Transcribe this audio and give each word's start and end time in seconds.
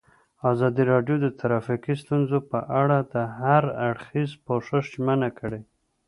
ازادي 0.51 0.83
راډیو 0.91 1.15
د 1.21 1.25
ټرافیکي 1.39 1.93
ستونزې 2.03 2.39
په 2.51 2.59
اړه 2.81 2.97
د 3.13 3.15
هر 3.39 3.63
اړخیز 3.87 4.29
پوښښ 4.45 4.71
ژمنه 4.93 5.29
کړې. 5.39 5.61